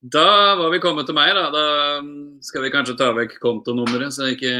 [0.00, 1.50] Da var vi kommet til meg, da.
[1.52, 1.64] Da
[2.44, 4.52] skal vi kanskje ta vekk kontonummeret, så ikke,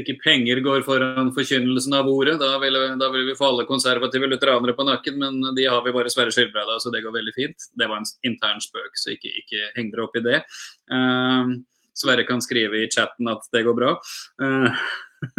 [0.00, 2.40] ikke penger går foran forkynnelsen av ordet.
[2.42, 5.94] Da vil, da vil vi få alle konservative lutheranere på nakken, men de har vi
[5.94, 7.68] bare Sverre Skilbreid av, så det går veldig fint.
[7.78, 10.42] Det var en intern spøk, så ikke, ikke heng dere opp i det.
[10.90, 11.54] Uh,
[11.98, 13.94] Sverre kan skrive i chatten at det går bra.
[14.42, 14.74] Uh,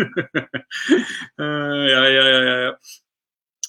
[1.43, 2.73] uh, ja, ja, ja, ja.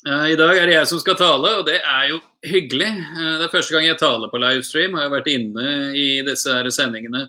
[0.07, 0.21] Ja.
[0.31, 2.89] I dag er det jeg som skal tale, og det er jo hyggelig.
[3.17, 4.97] Det er første gang jeg taler på livestream.
[4.97, 7.29] Jeg har vært inne i disse her sendingene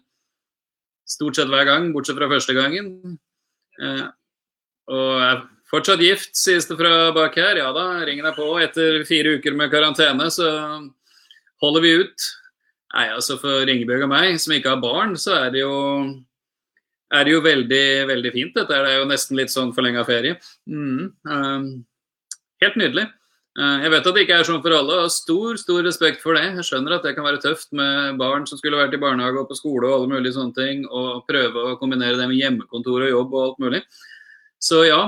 [1.11, 3.17] stort sett hver gang, bortsett fra første gangen.
[4.91, 7.59] Og jeg er fortsatt gift, sies det fra bak her.
[7.61, 8.47] Ja da, ringen er på.
[8.63, 10.49] Etter fire uker med karantene, så
[11.63, 12.31] holder vi ut.
[12.91, 15.75] Nei, altså For Ingebjørg og meg, som ikke har barn, så er det jo
[17.11, 18.53] er det jo veldig, veldig fint.
[18.55, 20.37] Dette er jo nesten litt sånn forlenga ferie.
[20.71, 21.65] Mm, um,
[22.61, 23.07] Helt nydelig.
[23.51, 26.37] Jeg vet at det ikke er sånn for alle, og har stor stor respekt for
[26.37, 26.45] det.
[26.55, 29.49] Jeg skjønner at det kan være tøft med barn som skulle vært i barnehage og
[29.49, 33.11] på skole og alle mulige sånne ting, og prøve å kombinere det med hjemmekontor og
[33.11, 33.81] jobb og alt mulig.
[34.61, 35.01] Så ja.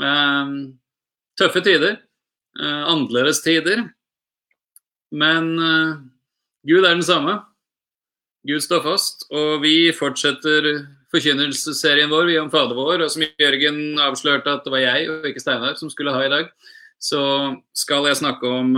[0.00, 0.54] Um,
[1.36, 1.98] tøffe tider.
[2.56, 3.84] Uh, annerledes tider.
[5.10, 5.52] Men
[6.64, 7.40] Gud er den samme.
[8.46, 10.70] Gud står fast, og vi fortsetter
[11.10, 15.42] forkynnelsesserien vår om Fader vår, og som Jørgen avslørte at det var jeg og ikke
[15.42, 16.50] Steinar som skulle ha i dag,
[17.00, 17.20] så
[17.74, 18.74] skal jeg snakke om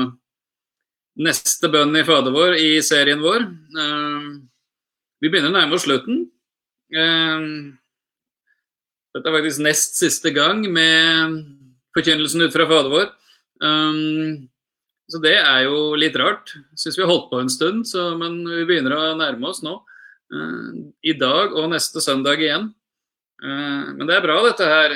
[1.21, 3.44] neste bønn i Fader vår i serien vår.
[5.22, 6.25] Vi begynner å nærme oss slutten.
[9.12, 11.37] Dette er faktisk nest siste gang med
[11.97, 13.12] forkynnelsen ut fra Fader vår.
[15.12, 16.54] Så det er jo litt rart.
[16.78, 19.82] Syns vi har holdt på en stund, så, men vi begynner å nærme oss nå.
[20.32, 22.70] I dag og neste søndag igjen.
[23.43, 24.94] Men det er bra, dette her.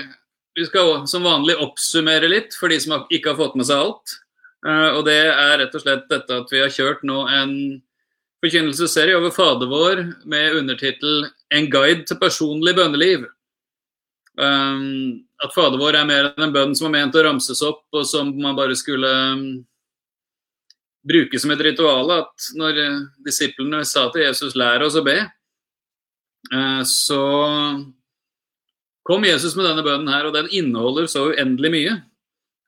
[0.56, 4.14] Vi skal som vanlig oppsummere litt for de som ikke har fått med seg alt.
[4.96, 7.52] Og det er rett og slett dette at vi har kjørt nå en
[8.44, 13.26] forkynnelsesserie over Fader vår med undertittel 'En guide til personlig bønneliv'.
[14.38, 18.06] At Fader vår er mer enn en bønn som er ment å ramses opp, og
[18.06, 19.64] som man bare skulle
[21.06, 22.81] bruke som et ritual at når
[23.27, 25.27] disiplene sa til Jesus 'lær oss å be',
[26.87, 27.22] så
[29.06, 31.94] kom Jesus med denne bønnen her, og den inneholder så uendelig mye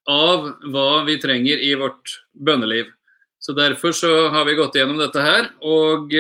[0.09, 2.87] av hva vi trenger i vårt bønneliv.
[3.38, 6.15] Så derfor så har vi gått gjennom dette her, og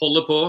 [0.00, 0.40] holder på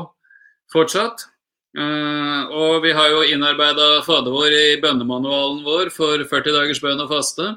[0.71, 1.27] fortsatt.
[1.75, 7.11] Og vi har jo innarbeida Fader vår i bønnemanualen vår for 40 dagers bønn og
[7.11, 7.55] faste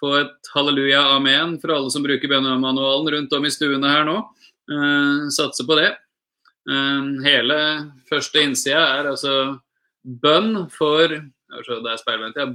[0.00, 4.18] få et halleluja, amen for alle som bruker bønnemanualen rundt om i stuene her nå.
[4.66, 5.92] Uh, satser på det.
[6.68, 7.56] Uh, hele
[8.10, 9.36] første innsida er altså
[10.02, 12.50] bønn for Det er speilvendt, ja.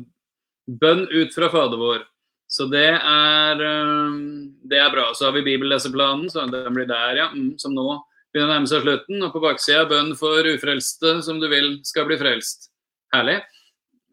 [0.67, 2.05] Bønn ut fra Fader vår.
[2.51, 4.19] Så det er, uh,
[4.67, 5.09] det er bra.
[5.15, 7.29] Så har vi bibelleseplanen, så den blir der, ja.
[7.33, 7.87] Mm, som nå
[8.31, 9.23] begynner å nærme seg slutten.
[9.23, 12.69] Og på baksida bønn for ufrelste som du vil skal bli frelst.
[13.11, 13.41] Herlig.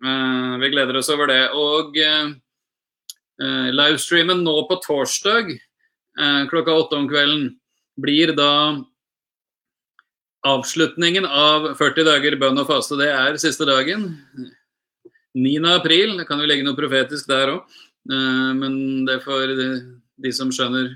[0.03, 1.51] vi gleder oss over det.
[1.55, 1.95] Og
[3.39, 5.53] livestreamen nå på torsdag
[6.21, 7.51] uh, klokka åtte om kvelden
[8.03, 8.85] blir da
[10.47, 12.99] avslutningen av 40 dager bønn og faste.
[12.99, 14.07] Det er siste dagen.
[15.35, 15.59] 9.
[15.75, 16.17] april.
[16.19, 17.77] Det kan jo legge noe profetisk der òg.
[18.09, 20.95] Uh, men det får de, som skjønner,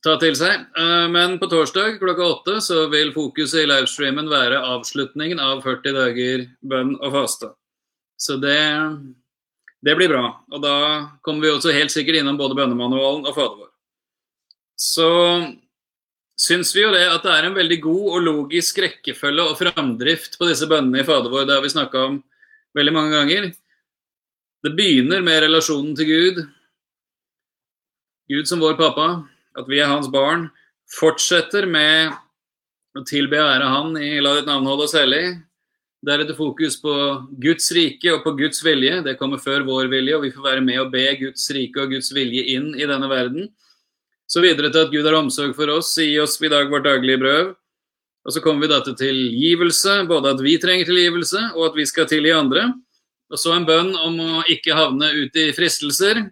[0.00, 0.62] ta til seg.
[1.12, 6.46] men på torsdag klokka åtte så vil fokuset i livestreamen være avslutningen av 40 dager
[6.64, 7.50] bønn og faste.
[8.16, 8.56] Så det
[9.84, 10.24] det blir bra.
[10.52, 10.74] Og da
[11.24, 13.70] kommer vi også helt sikkert innom både bønnemanualen og Fader vår.
[14.80, 15.08] Så
[16.40, 20.38] syns vi jo det at det er en veldig god og logisk rekkefølge og framdrift
[20.40, 21.48] på disse bønnene i Fader vår.
[21.48, 22.22] Det har vi snakka om
[22.76, 23.50] veldig mange ganger.
[24.60, 26.42] Det begynner med relasjonen til Gud.
[28.30, 29.06] Gud som vår pappa,
[29.58, 30.50] at vi er hans barn.
[30.90, 32.10] fortsetter med
[32.98, 35.38] å tilbe og ære Han i La ditt navn holde oss hellig.
[36.06, 36.92] Deretter fokus på
[37.42, 39.02] Guds rike og på Guds vilje.
[39.04, 41.92] Det kommer før vår vilje, og vi får være med og be Guds rike og
[41.92, 43.50] Guds vilje inn i denne verden.
[44.30, 47.20] Så videre til at Gud har omsorg for oss, gi oss i dag vårt daglige
[47.20, 47.50] brød.
[48.24, 51.86] Og så kommer vi da til tilgivelse, både at vi trenger tilgivelse, og at vi
[51.88, 52.68] skal tilgi andre.
[53.30, 56.22] Og så en bønn om å ikke havne ut i fristelser.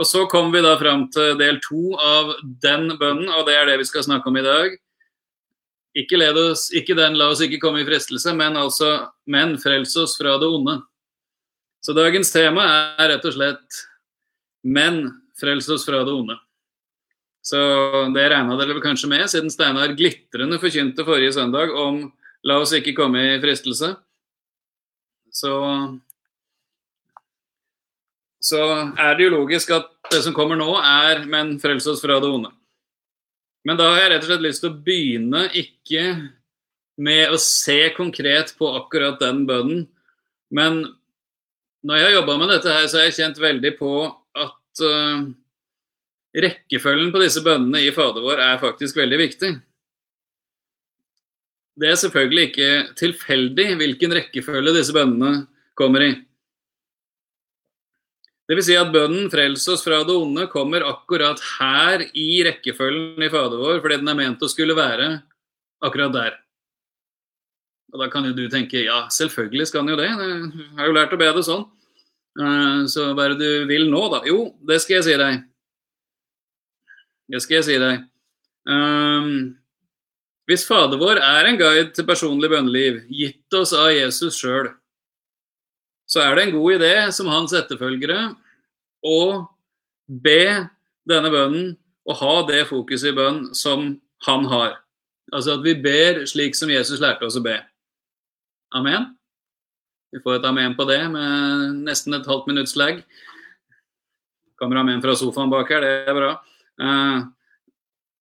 [0.00, 2.30] Og så kommer vi da fram til del to av
[2.62, 4.78] den bønnen, og det er det vi skal snakke om i dag.
[5.98, 10.16] Ikke, oss, ikke den 'la oss ikke komme i fristelse', men altså 'men frels oss
[10.16, 10.82] fra det onde'.
[11.82, 13.86] Så dagens tema er rett og slett
[14.64, 16.38] 'men frels oss fra det onde'.
[17.42, 22.12] Så det regna dere kanskje med, siden Steinar glitrende forkynte forrige søndag om
[22.44, 23.96] 'la oss ikke komme i fristelse'.
[25.32, 26.00] Så
[28.42, 32.20] så er det jo logisk at det som kommer nå, er 'men frels oss fra
[32.20, 32.59] det onde'.
[33.66, 36.04] Men da har jeg rett og slett lyst til å begynne ikke
[37.00, 39.84] med å se konkret på akkurat den bønnen,
[40.52, 40.82] men
[41.86, 43.92] når jeg har jobba med dette her, så har jeg kjent veldig på
[44.36, 45.22] at uh,
[46.44, 49.52] rekkefølgen på disse bønnene i Fader vår er faktisk veldig viktig.
[51.80, 55.46] Det er selvfølgelig ikke tilfeldig hvilken rekkefølge disse bønnene
[55.78, 56.10] kommer i.
[58.50, 63.30] Vil si at bønnen 'frels oss fra det onde' kommer akkurat her i rekkefølgen i
[63.30, 65.22] Fader vår, fordi den er ment å skulle være
[65.80, 66.38] akkurat der.
[67.92, 70.96] Og Da kan jo du tenke ja, selvfølgelig skal den jo det, jeg har jo
[70.96, 71.64] lært å be det sånn.
[72.38, 74.22] Eh, så hva er det du vil nå, da?
[74.26, 75.44] Jo, det skal jeg si deg.
[77.30, 78.04] Det skal jeg si deg.
[78.66, 79.56] Um,
[80.50, 84.72] hvis Fader vår er en guide til personlig bønneliv, gitt oss av Jesus sjøl,
[86.10, 88.32] så er det en god idé som hans etterfølgere
[89.06, 89.20] å
[90.10, 90.66] be
[91.08, 91.72] denne bønnen
[92.08, 93.92] og ha det fokuset i bønn som
[94.26, 94.80] han har.
[95.30, 97.56] Altså at vi ber slik som Jesus lærte oss å be.
[98.74, 99.12] Amen.
[100.10, 102.98] Vi får et amen på det med nesten et halvt minutts lag.
[104.58, 106.32] Kommer amen fra sofaen bak her, det er bra.
[106.80, 107.30] Uh,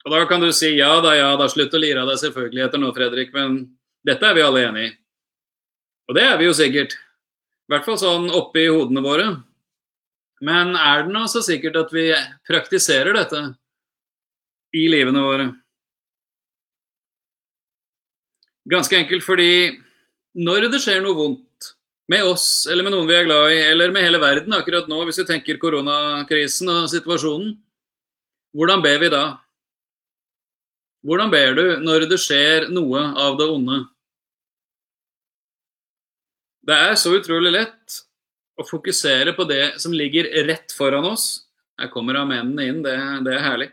[0.06, 2.82] og Da kan du si ja da, ja da, slutt å lire av deg selvfølgeligheter
[2.82, 3.64] nå, Fredrik, men
[4.06, 4.92] dette er vi alle enig i.
[6.10, 6.96] Og det er vi jo sikkert.
[7.70, 9.28] I hvert fall sånn oppi hodene våre.
[10.42, 12.08] Men er det nå så sikkert at vi
[12.50, 13.42] praktiserer dette
[14.74, 15.46] i livene våre?
[18.74, 19.52] Ganske enkelt fordi
[20.42, 21.70] når det skjer noe vondt
[22.10, 25.04] med oss eller med noen vi er glad i, eller med hele verden akkurat nå,
[25.06, 27.54] hvis vi tenker koronakrisen og situasjonen,
[28.58, 29.24] hvordan ber vi da?
[31.06, 33.84] Hvordan ber du når det skjer noe av det onde?
[36.66, 38.00] Det er så utrolig lett
[38.60, 41.46] å fokusere på det som ligger rett foran oss.
[41.80, 42.96] Her kommer amenene inn, det,
[43.26, 43.70] det er herlig.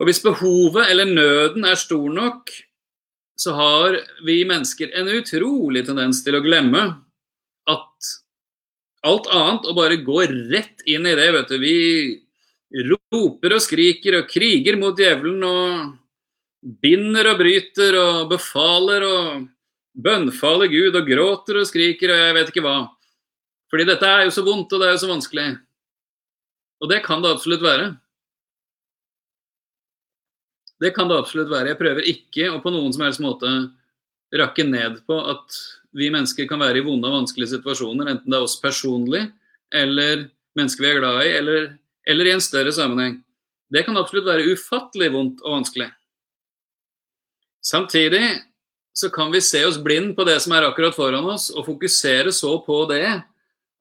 [0.00, 2.50] Og hvis behovet eller nøden er stor nok,
[3.38, 6.84] så har vi mennesker en utrolig tendens til å glemme
[7.70, 8.12] at
[9.04, 10.22] alt annet og bare gå
[10.54, 11.28] rett inn i det.
[11.34, 11.58] vet du.
[11.60, 11.76] Vi
[12.88, 19.44] roper og skriker og kriger mot djevelen og binder og bryter og befaler og
[19.94, 22.78] bønnfaler Gud og gråter og skriker og jeg vet ikke hva.
[23.70, 25.46] Fordi dette er jo så vondt, og det er jo så vanskelig.
[26.82, 27.94] Og det kan det absolutt være.
[30.82, 31.72] Det kan det absolutt være.
[31.72, 33.50] Jeg prøver ikke å på noen som helst måte
[34.34, 35.58] rakke ned på at
[35.94, 39.28] vi mennesker kan være i vonde og vanskelige situasjoner, enten det er oss personlig
[39.74, 40.26] eller
[40.58, 41.68] mennesker vi er glad i, eller,
[42.10, 43.20] eller i en større sammenheng.
[43.70, 45.88] Det kan absolutt være ufattelig vondt og vanskelig.
[47.64, 48.22] Samtidig
[48.94, 52.32] så kan vi se oss blind på det som er akkurat foran oss, og fokusere
[52.32, 53.08] så på det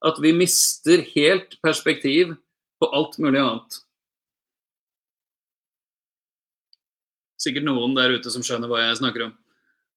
[0.04, 2.34] at vi mister helt perspektiv
[2.82, 3.80] på alt mulig annet.
[7.40, 9.36] Sikkert noen der ute som skjønner hva jeg snakker om.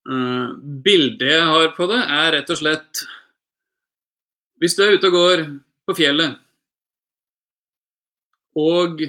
[0.07, 0.53] Uh,
[0.85, 3.01] bildet jeg har på det, er rett og slett
[4.63, 5.41] Hvis du er ute og går
[5.87, 6.37] på fjellet,
[8.57, 9.03] og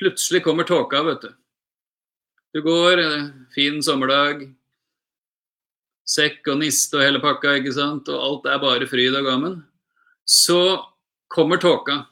[0.00, 1.28] plutselig kommer tåka, vet du.
[2.56, 4.48] Du går, en fin sommerdag,
[6.08, 9.58] sekk og niste og hele pakka, ikke sant, og alt er bare fryd og gammen,
[10.28, 10.60] så
[11.32, 12.02] kommer tåka.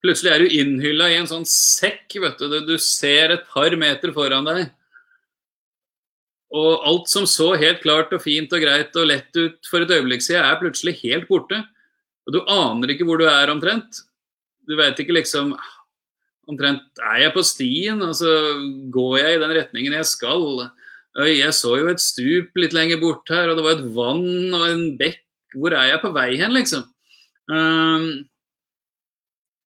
[0.00, 2.60] Plutselig er du innhylla i en sånn sekk, vet du.
[2.64, 4.70] Du ser et par meter foran deg.
[6.56, 9.92] Og alt som så helt klart og fint og greit og lett ut for et
[9.92, 11.60] øyeblikk siden, er plutselig helt borte.
[12.26, 14.00] Og du aner ikke hvor du er omtrent.
[14.66, 15.54] Du vet ikke liksom
[16.50, 18.30] Omtrent er jeg på stien, og så
[18.90, 20.64] går jeg i den retningen jeg skal.
[21.18, 24.66] Jeg så jo et stup litt lenger bort her, og det var et vann og
[24.68, 25.24] en bekk.
[25.58, 26.84] Hvor er jeg på vei hen, liksom?
[27.50, 28.04] Um,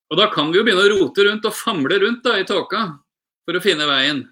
[0.09, 2.87] og da kan vi jo begynne å rote rundt og famle rundt da, i tåka.
[3.45, 4.23] for å finne veien.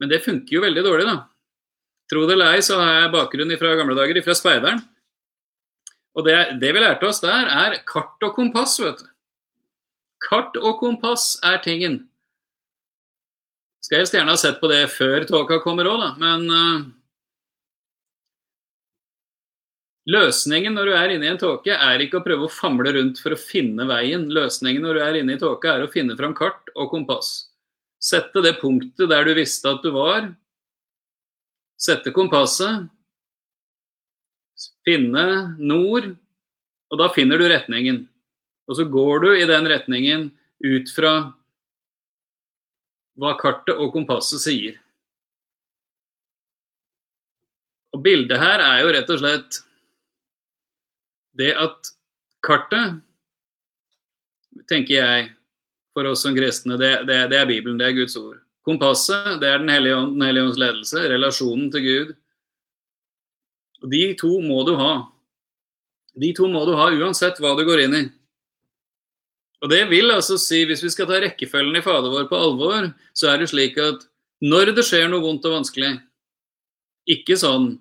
[0.00, 1.18] Men det funker jo veldig dårlig, da.
[2.08, 4.80] Tro det eller ei, så har jeg bakgrunn fra gamle dager, fra speideren.
[6.16, 9.10] Og det, det vi lærte oss der, er kart og kompass, vet du.
[10.24, 12.00] Kart og kompass er tingen.
[13.82, 16.84] Skal helst gjerne ha sett på det før tåka kommer òg, da, men uh,
[20.10, 23.20] Løsningen når du er inne i en tåke, er ikke å prøve å famle rundt
[23.22, 24.24] for å finne veien.
[24.34, 27.52] Løsningen når du er inne i tåka, er å finne fram kart og kompass.
[28.02, 30.26] Sette det punktet der du visste at du var.
[31.78, 32.88] Sette kompasset.
[34.82, 36.10] Finne nord.
[36.90, 38.02] Og da finner du retningen.
[38.66, 40.32] Og så går du i den retningen
[40.66, 41.14] ut fra
[43.20, 44.78] hva kartet og kompasset sier.
[47.92, 49.58] Og bildet her er jo rett og slett
[51.36, 51.92] det at
[52.44, 53.00] kartet,
[54.68, 55.28] tenker jeg,
[55.92, 58.40] for oss som kristne, det, det, det, er Bibelen, det er Guds ord.
[58.64, 62.14] Kompasset, det er Den hellige ånd, Den hellige ånds ledelse, relasjonen til Gud.
[63.82, 64.92] Og De to må du ha.
[66.16, 68.04] De to må du ha uansett hva du går inn i.
[69.62, 72.90] Og det vil altså si, Hvis vi skal ta rekkefølgen i Fader vår på alvor,
[73.14, 74.08] så er det slik at
[74.42, 75.94] når det skjer noe vondt og vanskelig
[77.14, 77.76] Ikke sånn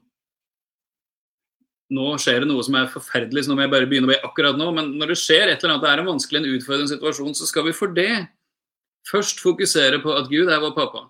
[1.91, 4.21] nå skjer det noe som er forferdelig, så nå må jeg bare begynne å be
[4.23, 4.69] akkurat nå.
[4.71, 7.47] Men når det skjer et eller annet, det er en vanskelig, en utfordrende situasjon, så
[7.49, 8.13] skal vi for det
[9.09, 11.03] først fokusere på at Gud er vår pappa.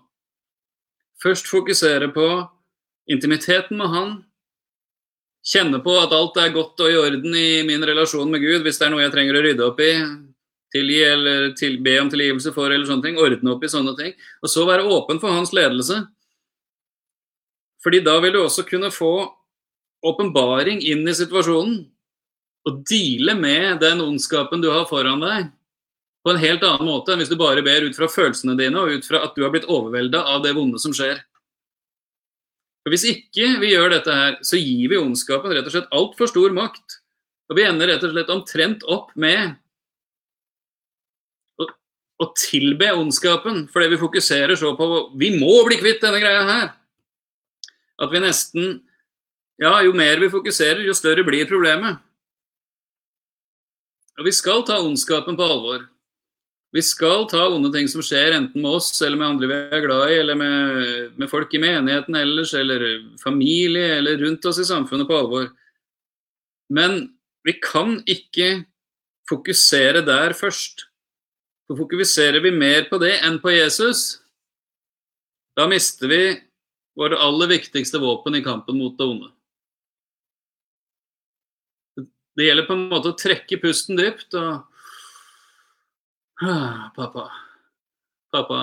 [1.22, 2.26] Først fokusere på
[3.14, 4.12] intimiteten med Han.
[5.46, 8.66] Kjenne på at alt er godt og i orden i min relasjon med Gud.
[8.66, 9.92] Hvis det er noe jeg trenger å rydde opp i,
[10.72, 13.20] tilgi eller til, be om tilgivelse for, eller sånne ting.
[13.20, 14.12] Ordne opp i sånne ting.
[14.42, 16.00] Og så være åpen for hans ledelse.
[17.82, 19.14] Fordi da vil du også kunne få
[20.06, 21.82] åpenbaring inn i situasjonen.
[22.68, 25.50] Og deale med den ondskapen du har foran deg,
[26.22, 28.94] på en helt annen måte enn hvis du bare ber ut fra følelsene dine og
[28.94, 31.18] ut fra at du har blitt overvelda av det vonde som skjer.
[32.82, 36.30] For Hvis ikke vi gjør dette her, så gir vi ondskapen rett og slett altfor
[36.30, 36.98] stor makt.
[37.50, 39.56] Og vi ender rett og slett omtrent opp med
[42.22, 44.88] å, tilbe ondskapen fordi vi fokuserer så på
[45.20, 46.72] Vi må bli kvitt denne greia her!
[48.02, 48.80] At vi nesten
[49.62, 52.00] ja, jo mer vi fokuserer, jo større blir problemet.
[54.18, 55.84] Og vi skal ta ondskapen på alvor.
[56.72, 59.84] Vi skal ta onde ting som skjer, enten med oss eller med andre vi er
[59.84, 62.86] glad i, eller med, med folk i menigheten ellers, eller
[63.20, 65.50] familie, eller rundt oss i samfunnet, på alvor.
[66.72, 67.10] Men
[67.44, 68.64] vi kan ikke
[69.28, 70.86] fokusere der først.
[71.72, 74.18] For fokuserer vi mer på det enn på Jesus,
[75.56, 76.24] da mister vi
[77.00, 79.30] våre aller viktigste våpen i kampen mot det onde.
[82.36, 84.68] Det gjelder på en måte å trekke pusten dypt og
[86.98, 87.24] Pappa.
[88.36, 88.60] Pappa.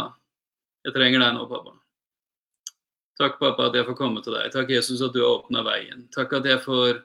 [0.86, 1.74] Jeg trenger deg nå, pappa.
[3.18, 4.54] Takk, pappa, at jeg får komme til deg.
[4.54, 6.06] Takk, Jesus, at du har åpna veien.
[6.14, 7.02] Takk at jeg får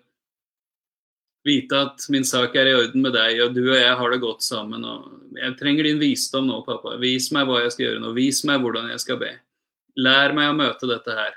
[1.45, 4.21] vite at min sak er i orden med deg, og du og jeg har det
[4.23, 4.85] godt sammen.
[4.85, 6.97] og Jeg trenger din visdom nå, pappa.
[7.03, 8.13] Vis meg hva jeg skal gjøre nå.
[8.17, 9.33] Vis meg hvordan jeg skal be.
[10.01, 11.37] Lær meg å møte dette her.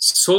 [0.00, 0.38] Så,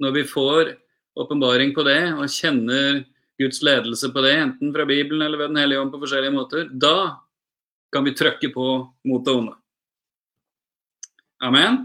[0.00, 0.72] når vi får
[1.18, 3.02] åpenbaring på det, og kjenner
[3.38, 6.70] Guds ledelse på det, enten fra Bibelen eller ved Den hellige ånd på forskjellige måter,
[6.70, 7.18] da
[7.92, 8.66] kan vi trykke på
[9.10, 9.54] mot det onde.
[11.42, 11.84] Amen.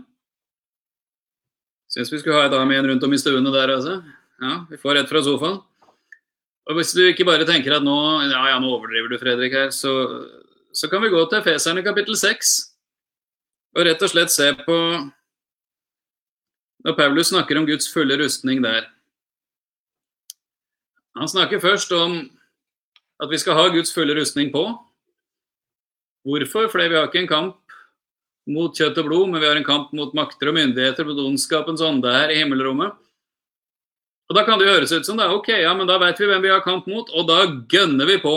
[1.94, 4.00] Syns vi skulle ha et amen rundt om i stuene der, altså.
[4.44, 5.62] Ja, vi får rett fra sofaen.
[6.68, 7.96] Og hvis du ikke bare tenker at nå
[8.28, 9.94] ja, ja, nå overdriver du, Fredrik, her, så,
[10.76, 12.54] så kan vi gå til Feserne kapittel 6
[13.74, 14.78] og rett og slett se på
[16.84, 18.86] når Paulus snakker om Guds fulle rustning der.
[21.18, 22.18] Han snakker først om
[23.24, 24.66] at vi skal ha Guds fulle rustning på.
[26.28, 26.68] Hvorfor?
[26.72, 27.78] Fordi vi har ikke en kamp
[28.52, 31.84] mot kjøtt og blod, men vi har en kamp mot makter og myndigheter, mot ondskapens
[31.84, 32.98] ånde her i himmelrommet.
[34.30, 36.28] Og Da kan det høres ut som det er ok, ja, men da vet vi
[36.30, 38.36] hvem vi har kamp mot, og da gønner vi på.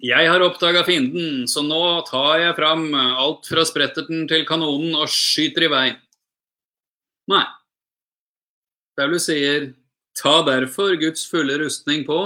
[0.00, 5.10] Jeg har oppdaga fienden, så nå tar jeg fram alt fra spretterten til kanonen og
[5.12, 5.88] skyter i vei.
[7.28, 7.44] Nei.
[8.96, 9.74] Paulus sier
[10.16, 12.18] Ta derfor Guds fulle rustning på,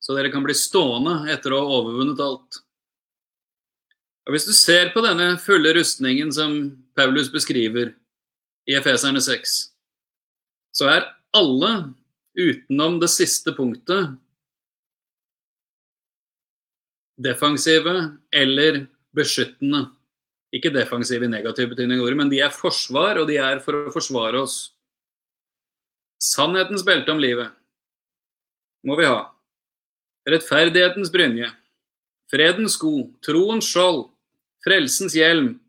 [0.00, 2.62] så dere kan bli stående etter å ha overvunnet alt.
[4.24, 6.56] Og Hvis du ser på denne fulle rustningen som
[6.96, 7.92] Paulus beskriver
[8.64, 9.73] i Efeserne 6,
[10.74, 11.72] så er alle
[12.34, 14.14] utenom det siste punktet
[17.16, 19.86] defensive eller beskyttende.
[20.54, 24.38] Ikke defensive i negativ betydning, men de er forsvar, og de er for å forsvare
[24.44, 24.74] oss.
[26.22, 27.50] Sannhetens belte om livet
[28.84, 29.30] må vi ha.
[30.28, 31.50] Rettferdighetens brynje.
[32.30, 34.08] fredens sko, troens skjold,
[34.64, 35.60] frelsens hjelm.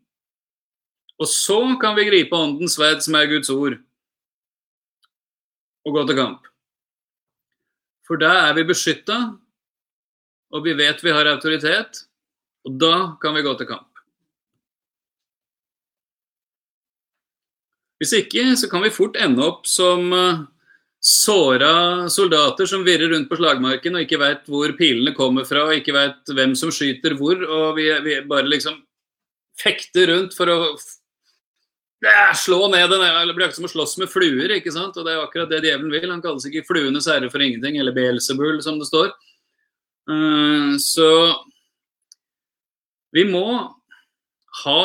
[1.20, 3.76] Og så kan vi gripe åndens sverd, som er Guds ord,
[5.86, 6.48] og gå til kamp.
[8.06, 9.18] For da er vi beskytta,
[10.54, 12.04] og vi vet vi har autoritet,
[12.66, 13.90] og da kan vi gå til kamp.
[18.02, 20.44] Hvis ikke, så kan vi fort ende opp som uh,
[21.00, 25.78] såra soldater som virrer rundt på slagmarken og ikke veit hvor pilene kommer fra, og
[25.78, 28.82] ikke veit hvem som skyter hvor, og vi, vi bare liksom
[29.56, 30.58] fekter rundt for å
[32.36, 34.96] slå ned den Det blir akkurat som å slåss med fluer, ikke sant?
[34.96, 36.10] Og det er akkurat det djevelen vil.
[36.10, 39.12] Han kalles ikke fluenes herre for ingenting, eller Beelzebul, som det står.
[40.10, 41.10] Uh, så
[43.16, 43.46] vi må
[44.64, 44.82] ha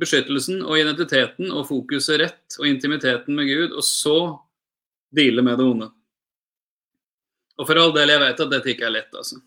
[0.00, 4.18] beskyttelsen og identiteten og fokuset rett og intimiteten med Gud, og så
[5.16, 5.90] deale med det onde.
[7.56, 9.40] Og for all del, jeg vet at dette ikke er lett, altså.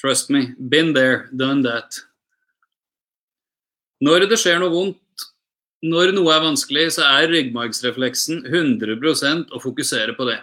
[0.00, 0.54] Trust me.
[0.58, 2.05] Been there, done that.
[4.04, 5.00] Når det skjer noe vondt,
[5.86, 10.38] når noe er vanskelig, så er ryggmargsrefleksen 100% å fokusere på det.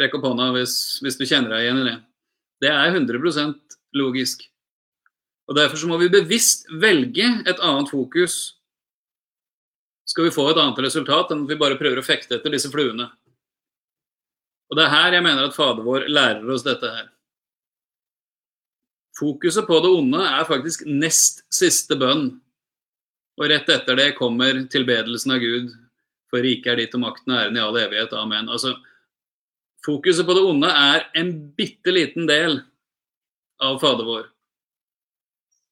[0.00, 1.96] Rekk opp hånda hvis, hvis du kjenner deg igjen i det.
[2.64, 4.44] Det er 100% logisk.
[5.50, 8.36] Og Derfor så må vi bevisst velge et annet fokus.
[10.06, 12.70] Skal vi få et annet resultat enn at vi bare prøver å fekte etter disse
[12.72, 13.08] fluene.
[14.70, 17.08] Og Det er her jeg mener at Fader vår lærer oss dette her.
[19.20, 22.30] Fokuset på det onde er faktisk nest siste bønn.
[23.40, 25.74] Og rett etter det kommer tilbedelsen av Gud,
[26.32, 28.14] for riket er ditt og makten og æren i all evighet.
[28.16, 28.48] Amen.
[28.48, 28.74] Altså,
[29.84, 32.58] Fokuset på det onde er en bitte liten del
[33.64, 34.26] av Fader vår.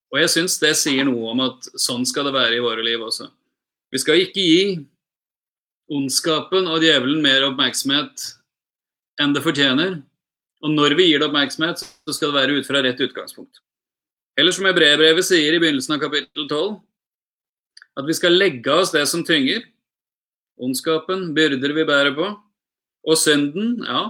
[0.09, 3.03] Og jeg syns det sier noe om at sånn skal det være i våre liv
[3.05, 3.29] også.
[3.93, 4.63] Vi skal ikke gi
[5.93, 8.31] ondskapen og djevelen mer oppmerksomhet
[9.21, 9.99] enn det fortjener.
[10.65, 13.61] Og når vi gir det oppmerksomhet, så skal det være ut fra rett utgangspunkt.
[14.39, 16.77] Eller som Hebreerbrevet sier i begynnelsen av kapittel 12,
[17.99, 19.65] at vi skal legge av oss det som tynger.
[20.59, 22.29] Ondskapen, byrder vi bærer på.
[23.09, 24.09] Og synden, ja,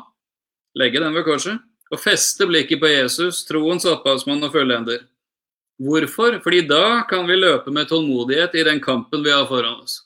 [0.76, 1.60] legge den ved korset.
[1.92, 5.06] Og feste blikket på Jesus, troens opphavsmann og fullender.
[5.80, 6.40] Hvorfor?
[6.44, 10.02] Fordi da kan vi løpe med tålmodighet i den kampen vi har foran oss.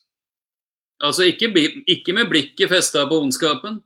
[1.02, 1.50] Altså ikke,
[1.90, 3.80] ikke med blikket festa på ondskapen,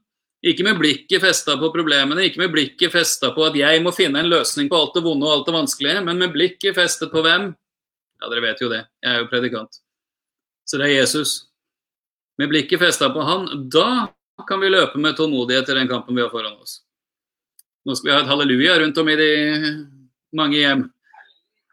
[0.46, 4.20] ikke med blikket festa på problemene, ikke med blikket festa på at jeg må finne
[4.22, 7.22] en løsning på alt det vonde og alt det vanskelige, men med blikket festet på
[7.24, 7.50] hvem?
[8.20, 8.84] Ja, dere vet jo det.
[9.02, 9.80] Jeg er jo predikant.
[10.66, 11.36] Så det er Jesus.
[12.40, 14.08] Med blikket festa på han, da
[14.48, 16.80] kan vi løpe med tålmodighet i den kampen vi har foran oss.
[17.86, 19.30] Nå skal vi ha et halleluja rundt om i de
[20.36, 20.84] mange hjem.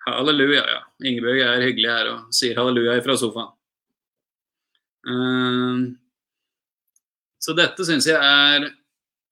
[0.05, 0.79] Halleluja, ja.
[1.03, 3.51] Ingebjørg er hyggelig her og sier halleluja fra sofaen.
[5.03, 5.93] Uh,
[7.43, 8.69] så dette syns jeg er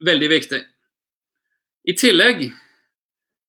[0.04, 0.60] veldig viktig.
[1.88, 2.50] I tillegg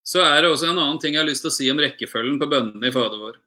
[0.07, 2.39] så er det også en annen ting jeg har lyst til å si om rekkefølgen
[2.41, 3.41] på bønnene i Fader vår.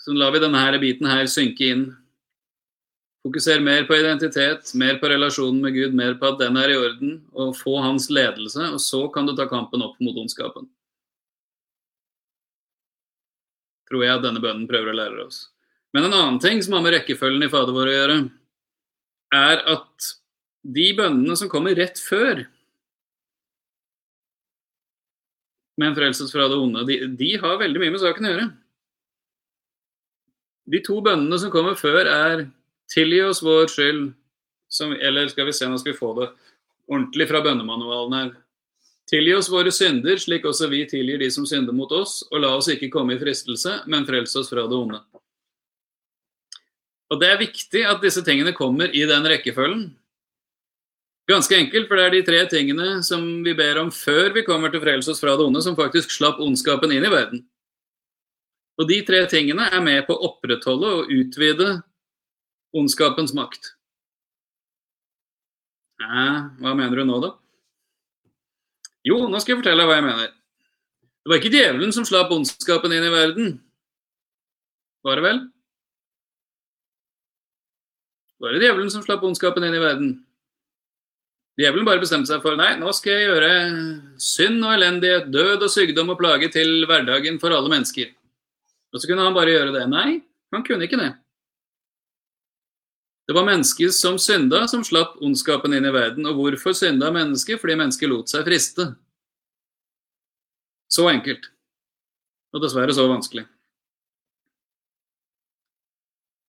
[0.00, 1.84] Så lar vi denne biten her synke inn.
[3.20, 6.78] Fokuser mer på identitet, mer på relasjonen med Gud, mer på at den er i
[6.80, 10.70] orden, og få hans ledelse, og så kan du ta kampen opp mot ondskapen.
[13.90, 15.48] tror jeg at denne bønnen prøver å lære oss.
[15.90, 18.18] Men en annen ting som har med rekkefølgen i Fader vår å gjøre,
[19.34, 20.08] er at
[20.66, 22.44] de bønnene som kommer rett før
[25.80, 28.48] med en frelses fra det onde, de, de, har veldig mye med saken å gjøre.
[30.70, 32.44] De to bønnene som kommer før, er
[32.92, 34.10] 'tilgi oss vår skyld',
[34.68, 36.28] som, eller skal vi se, nå skal vi få det
[36.90, 38.30] ordentlig fra bønnemanualen her.
[39.10, 42.52] Tilgi oss våre synder, slik også vi tilgir de som synder mot oss, og la
[42.54, 45.00] oss ikke komme i fristelse, men frels oss fra det onde.
[47.10, 49.88] Og Det er viktig at disse tingene kommer i den rekkefølgen.
[51.30, 54.70] Ganske enkelt, for det er de tre tingene som vi ber om før vi kommer
[54.70, 57.44] til frelse oss fra det onde, som faktisk slapp ondskapen inn i verden.
[58.80, 61.68] Og de tre tingene er med på å opprettholde og utvide
[62.74, 63.74] ondskapens makt.
[66.00, 66.26] Næ,
[66.62, 67.34] hva mener du nå, da?
[69.06, 70.34] Jo, nå skal jeg fortelle deg hva jeg mener.
[71.20, 73.54] Det var ikke djevelen som slapp ondskapen inn i verden.
[75.04, 75.42] Var det vel?
[78.40, 80.12] Var det djevelen som slapp ondskapen inn i verden?
[81.60, 83.50] Djevelen bare bestemte seg for nei, nå skal jeg gjøre
[84.22, 88.14] synd og elendighet, død og sykdom og plage til hverdagen for alle mennesker.
[88.94, 89.84] Og så kunne han bare gjøre det.
[89.92, 90.22] Nei,
[90.54, 91.12] han kunne ikke det.
[93.28, 96.24] Det var mennesket som synda, som slapp ondskapen inn i verden.
[96.26, 97.60] Og hvorfor synda mennesket?
[97.62, 98.88] Fordi mennesket lot seg friste.
[100.90, 101.46] Så enkelt.
[102.50, 103.44] Og dessverre så vanskelig.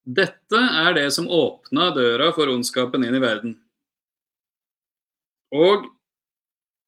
[0.06, 3.56] Dette er det som åpna døra for ondskapen inn i verden.
[5.54, 5.86] Og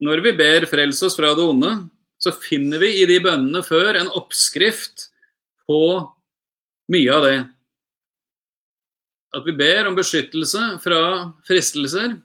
[0.03, 3.99] når vi ber 'frels oss fra det onde', så finner vi i de bønnene før
[3.99, 5.09] en oppskrift
[5.67, 5.79] på
[6.91, 7.39] mye av det.
[9.33, 12.21] At vi ber om beskyttelse fra fristelser.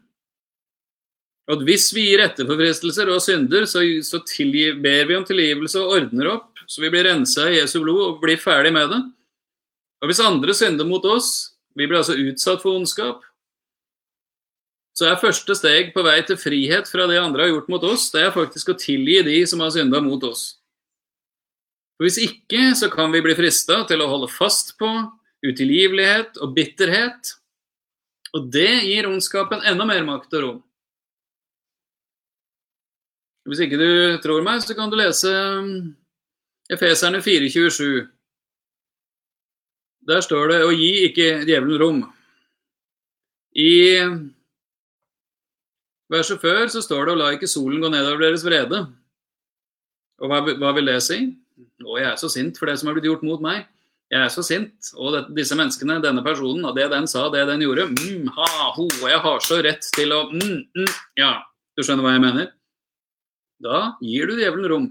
[1.48, 5.16] Og at hvis vi gir etter for fristelser og synder, så, så tilgi, ber vi
[5.16, 8.74] om tilgivelse og ordner opp, så vi blir rensa i Jesu blod og blir ferdig
[8.76, 9.00] med det.
[10.02, 13.24] Og hvis andre synder mot oss, vi blir altså utsatt for ondskap,
[14.98, 18.08] så er første steg på vei til frihet fra det andre har gjort mot oss,
[18.10, 20.58] det er faktisk å tilgi de som har synda mot oss.
[21.98, 24.90] For Hvis ikke, så kan vi bli frista til å holde fast på
[25.46, 27.34] utilgivelighet og bitterhet.
[28.34, 30.58] Og det gir ondskapen enda mer makt og rom.
[33.48, 35.70] Hvis ikke du tror meg, så kan du lese um,
[36.70, 38.04] Efeserne 427.
[40.08, 42.04] Der står det 'Å gi ikke djevelen rom'.
[43.56, 44.00] I
[46.08, 48.86] verset før så står det 'Å la ikke solen gå nedover deres vrede'.
[50.20, 51.18] Og hva, hva vil det si?
[51.84, 53.66] Å, jeg er så sint for det som har blitt gjort mot meg.
[54.08, 54.72] Jeg er så sint.
[54.96, 58.72] Og det, disse menneskene, denne personen, og det den sa, det den gjorde mm, ha,
[58.72, 61.42] ho, jeg har så rett til å mm, mm, Ja,
[61.76, 62.52] du skjønner hva jeg mener?
[63.60, 64.86] Da gir du djevelen rom.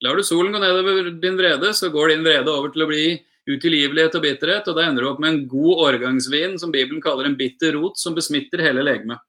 [0.00, 3.04] Lar du solen gå nedover din vrede, så går din vrede over til å bli
[3.48, 7.28] utilgivelighet og bitterhet, og da ender du opp med en god årgangsvin som Bibelen kaller
[7.28, 9.20] en bitter rot, som besmitter hele legemet.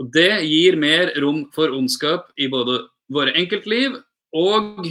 [0.00, 2.82] Og Det gir mer rom for ondskap i både
[3.12, 3.96] våre enkeltliv
[4.36, 4.86] og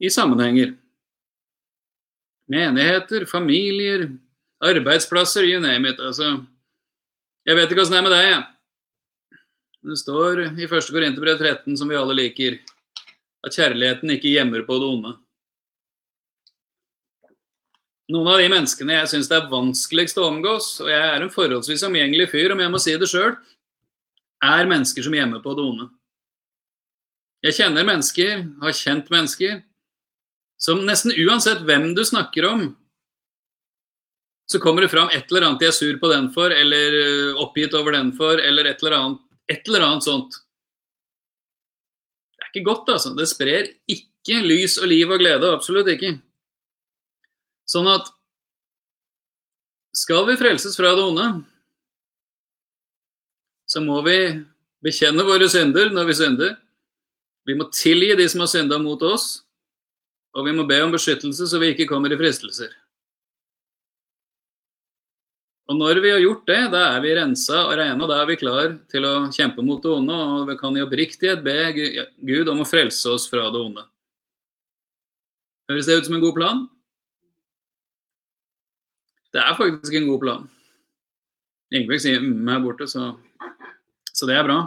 [0.00, 0.74] i sammenhenger.
[2.48, 4.08] Menigheter, familier,
[4.64, 6.00] arbeidsplasser, you name it.
[6.00, 6.44] Altså,
[7.46, 8.42] jeg vet ikke åssen det er med deg, jeg.
[9.84, 10.88] Det står i 1.
[10.96, 12.56] Korinterbrev 13, som vi alle liker,
[13.44, 15.12] at kjærligheten ikke gjemmer på det onde.
[18.12, 21.32] Noen av de menneskene jeg syns det er vanskeligst å omgås, og jeg er en
[21.32, 23.32] forholdsvis omgjengelig fyr, om jeg må si det sjøl,
[24.44, 25.86] er mennesker som gjemmer på det onde.
[27.44, 29.62] Jeg kjenner mennesker, har kjent mennesker,
[30.60, 32.66] som nesten uansett hvem du snakker om,
[34.52, 37.40] så kommer det fram et eller annet de er sur på den for, eller øh,
[37.40, 40.36] oppgitt over den for, eller et eller annet, et eller annet sånt.
[42.36, 43.14] Det er ikke godt, altså.
[43.16, 45.52] Det sprer ikke lys og liv og glede.
[45.56, 46.18] Absolutt ikke.
[47.70, 48.10] Sånn at
[49.94, 51.26] skal vi frelses fra det onde,
[53.70, 54.18] så må vi
[54.84, 56.54] bekjenne våre synder når vi synder.
[57.48, 59.44] Vi må tilgi de som har synda mot oss,
[60.34, 62.72] og vi må be om beskyttelse så vi ikke kommer i fristelser.
[65.64, 68.28] Og når vi har gjort det, da er vi rensa og rene, og da er
[68.28, 71.56] vi klar til å kjempe mot det onde, og vi kan i oppriktighet be
[72.20, 73.86] Gud om å frelse oss fra det onde.
[75.70, 76.64] Høres det ut som en god plan?
[79.34, 80.42] Det er faktisk en god plan.
[81.74, 83.08] Ingebjørg sier mm her borte, så,
[84.14, 84.60] så det er bra.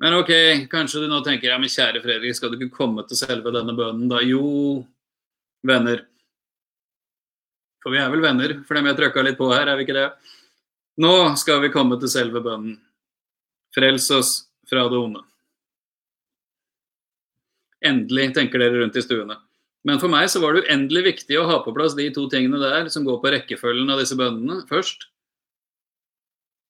[0.00, 0.32] Men ok,
[0.72, 3.72] kanskje du nå tenker ja, men kjære Fredrik, skal du ikke komme til selve denne
[3.76, 4.20] bønnen, da?
[4.24, 4.84] Jo,
[5.64, 6.04] venner.
[7.80, 9.96] For vi er vel venner, for dem jeg trøkka litt på her, er vi ikke
[9.96, 10.06] det?
[11.00, 12.76] Nå skal vi komme til selve bønnen.
[13.76, 14.32] Frels oss
[14.68, 15.22] fra det onde.
[17.88, 19.38] Endelig, tenker dere rundt i stuene.
[19.88, 22.60] Men for meg så var det uendelig viktig å ha på plass de to tingene
[22.60, 25.06] der som går på rekkefølgen av disse bøndene først.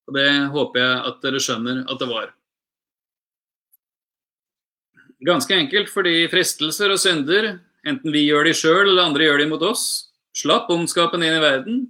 [0.06, 2.28] Og det håper jeg at dere skjønner at det var.
[5.26, 9.48] Ganske enkelt fordi fristelser og synder, enten vi gjør de sjøl eller andre gjør de
[9.50, 9.84] mot oss,
[10.36, 11.82] slapp ondskapen inn i verden,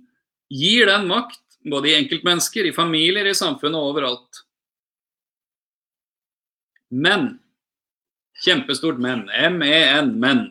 [0.50, 1.38] gir den makt
[1.70, 4.42] både i enkeltmennesker, i familier, i samfunnet og overalt.
[6.90, 7.36] Men
[8.40, 9.26] Kjempestort men.
[9.28, 10.46] M-e-n, men.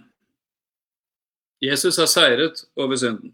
[1.61, 3.33] Jesus har seiret over synden.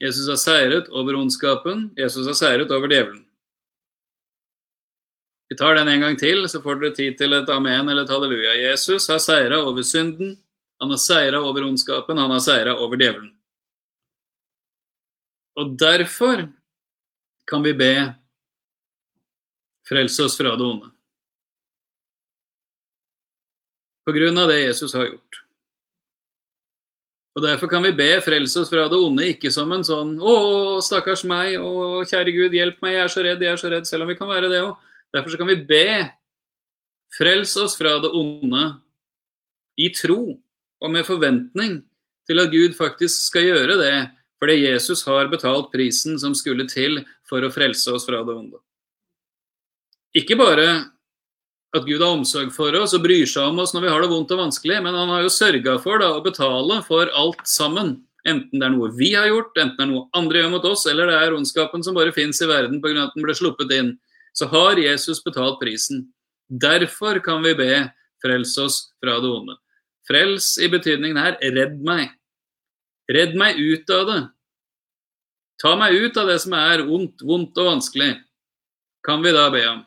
[0.00, 1.90] Jesus har seiret over ondskapen.
[1.96, 3.22] Jesus har seiret over djevelen.
[5.48, 8.10] Vi tar den en gang til, så får dere tid til et amen eller et
[8.10, 8.56] halleluja.
[8.58, 10.34] Jesus har seira over synden,
[10.80, 13.30] han har seira over ondskapen, han har seira over djevelen.
[15.56, 16.48] Og derfor
[17.46, 17.92] kan vi be
[19.88, 20.90] frelse oss fra det onde.
[24.06, 25.45] På grunn av det Jesus har gjort.
[27.36, 30.80] Og Derfor kan vi be frelse oss fra det onde, ikke som en sånn 'Å,
[30.80, 33.86] stakkars meg', 'Å, kjære Gud, hjelp meg, jeg er så redd, jeg er så redd',
[33.86, 34.76] selv om vi kan være det òg.
[35.12, 36.12] Derfor kan vi be
[37.16, 38.80] Frels oss fra det onde
[39.78, 40.40] i tro
[40.80, 41.84] og med forventning
[42.26, 47.04] til at Gud faktisk skal gjøre det, fordi Jesus har betalt prisen som skulle til
[47.28, 48.58] for å frelse oss fra det onde.
[50.16, 50.95] Ikke bare
[51.78, 54.10] at Gud har omsorg for oss og bryr seg om oss når vi har det
[54.10, 57.98] vondt og vanskelig, men han har jo sørga for da, å betale for alt sammen.
[58.26, 60.86] Enten det er noe vi har gjort, enten det er noe andre gjør mot oss,
[60.90, 63.06] eller det er ondskapen som bare fins i verden pga.
[63.06, 63.94] at den ble sluppet inn
[64.36, 66.12] så har Jesus betalt prisen.
[66.48, 67.70] Derfor kan vi be
[68.22, 69.56] frels oss fra det onde.
[70.06, 72.10] Frels i betydningen her redd meg.
[73.12, 74.20] Redd meg ut av det.
[75.62, 78.12] Ta meg ut av det som er ondt, vondt og vanskelig,
[79.06, 79.80] kan vi da be om.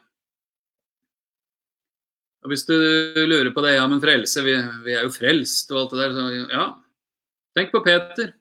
[2.44, 2.76] Og Hvis du
[3.28, 6.14] lurer på det, ja, men frelse, vi, vi er jo frelst og alt det der,
[6.16, 6.68] så ja.
[7.58, 8.32] Tenk på Peter.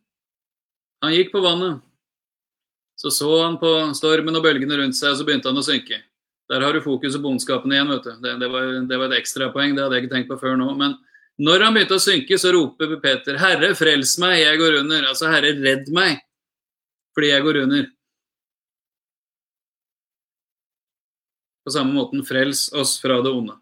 [1.03, 1.83] Han gikk på vannet.
[2.99, 6.01] Så så han på stormen og bølgene rundt seg, og så begynte han å synke.
[6.51, 8.15] Der har du fokus på bondskapen igjen, vet du.
[8.23, 10.71] Det, det, var, det var et ekstrapoeng, det hadde jeg ikke tenkt på før nå.
[10.79, 10.97] Men
[11.39, 15.07] når han begynte å synke, så roper Peter, 'Herre, frels meg, jeg går under'.
[15.13, 16.19] Altså, 'Herre, redd meg',
[17.15, 17.87] fordi jeg går under.
[21.69, 23.55] På samme måten, frels oss fra det onde.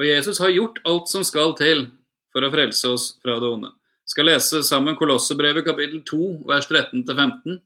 [0.00, 1.86] Og Jesus har gjort alt som skal til
[2.32, 3.72] for å frelse oss fra det onde.
[4.02, 7.60] Vi skal lese sammen Kolossebrevet kapittel 2, vers 13-15.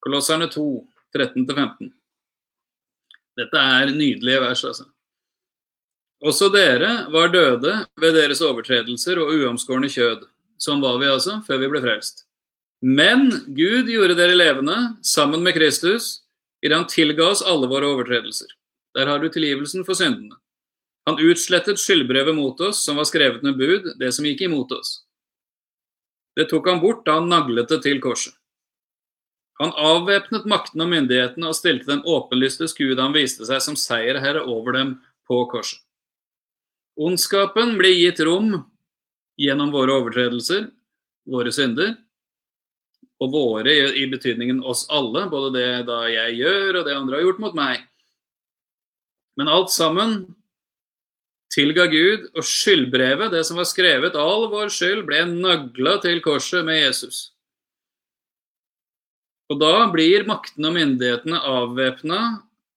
[0.00, 0.64] Kolosserne 2,
[1.16, 1.90] 13-15.
[3.40, 4.86] Dette er nydelige vers, altså.
[6.20, 10.26] Også dere var døde ved deres overtredelser og uomskårne kjød.
[10.60, 12.26] Sånn var vi altså før vi ble frelst.
[12.84, 16.20] Men Gud gjorde dere levende sammen med Kristus
[16.64, 18.48] idet han tilga oss alle våre overtredelser.
[18.96, 20.36] Der har du tilgivelsen for syndene.
[21.08, 25.00] Han utslettet skyldbrevet mot oss som var skrevet med bud, det som gikk imot oss.
[26.36, 28.34] Det tok han bort da han naglet det til korset.
[29.60, 33.60] Han avvæpnet maktene og myndighetene og stilte dem åpenlyst til skue da han viste seg
[33.64, 34.94] som seierherre over dem
[35.28, 35.82] på korset.
[37.00, 38.54] Ondskapen blir gitt rom
[39.40, 40.66] gjennom våre overtredelser,
[41.28, 41.94] våre synder,
[43.20, 47.26] og våre i betydningen oss alle, både det da jeg gjør og det andre har
[47.26, 47.84] gjort mot meg.
[49.36, 50.22] Men alt sammen
[51.50, 56.64] tilga Gud, og skyldbrevet, det som var skrevet, all vår skyld, ble nagla til korset
[56.66, 57.30] med Jesus.
[59.50, 62.20] Og da blir maktene og myndighetene avvæpna,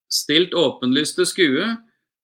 [0.10, 1.68] stilt åpenlyst til skue,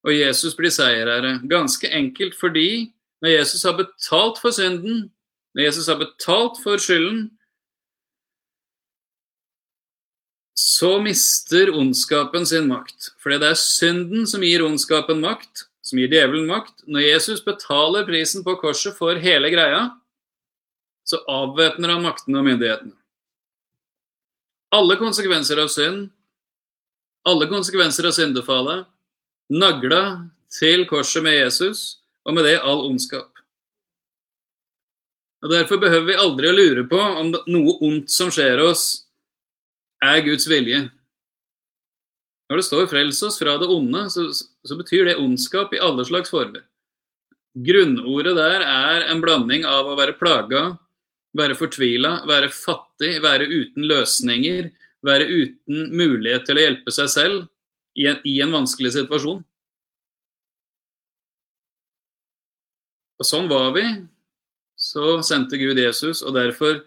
[0.05, 1.37] og Jesus blir seierherre.
[1.49, 2.89] Ganske enkelt fordi
[3.21, 5.09] når Jesus har betalt for synden,
[5.53, 7.27] når Jesus har betalt for skylden,
[10.59, 13.11] så mister ondskapen sin makt.
[13.21, 16.85] Fordi det er synden som gir ondskapen makt, som gir djevelen makt.
[16.85, 19.87] Når Jesus betaler prisen på korset for hele greia,
[21.09, 22.99] så avvæpner han maktene og myndighetene
[24.75, 26.09] alle konsekvenser av synd,
[27.29, 28.85] alle konsekvenser av syndefallet,
[29.49, 33.31] nagla til korset med Jesus, og med det all ondskap.
[35.39, 39.05] Og Derfor behøver vi aldri å lure på om noe ondt som skjer oss,
[40.03, 40.89] er Guds vilje.
[42.49, 44.21] Når det står 'frels oss fra det onde', så,
[44.67, 46.65] så betyr det ondskap i alle slags former.
[47.55, 50.69] Grunnordet der er en blanding av å være plaga
[51.37, 54.69] være fortvila, være fattig, være uten løsninger,
[55.05, 57.43] være uten mulighet til å hjelpe seg selv
[57.99, 59.43] i en, i en vanskelig situasjon.
[63.19, 63.85] Og sånn var vi.
[64.79, 66.79] Så sendte Gud Jesus, og derfor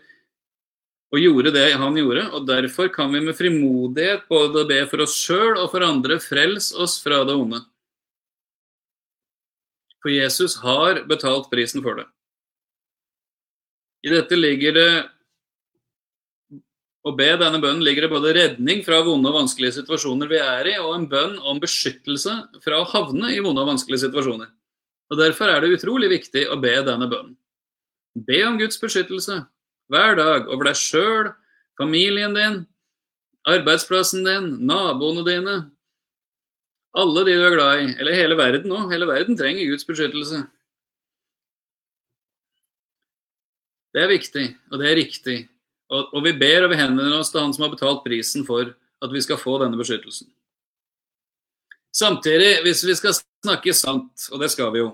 [1.12, 5.18] og gjorde det han gjorde, og derfor kan vi med frimodighet både be for oss
[5.20, 7.60] sjøl og for andre frels oss fra det onde.
[10.02, 12.06] For Jesus har betalt prisen for det.
[14.02, 14.92] I dette ligger det
[17.02, 20.68] å be denne bønnen ligger det både redning fra vonde og vanskelige situasjoner vi er
[20.70, 24.50] i, og en bønn om beskyttelse fra å havne i vonde og vanskelige situasjoner.
[25.10, 27.34] Og Derfor er det utrolig viktig å be denne bønnen.
[28.14, 29.42] Be om Guds beskyttelse
[29.90, 31.32] hver dag over deg sjøl,
[31.80, 32.58] familien din,
[33.48, 35.56] arbeidsplassen din, naboene dine,
[36.92, 38.90] alle de du er glad i, eller hele verden òg.
[38.92, 40.42] Hele verden trenger Guds beskyttelse.
[43.92, 45.38] Det er viktig, og det er riktig.
[45.92, 48.72] Og, og vi ber og vi henvender oss til Han som har betalt prisen for
[48.72, 50.28] at vi skal få denne beskyttelsen.
[51.92, 54.92] Samtidig, hvis vi skal snakke sant, og det skal vi jo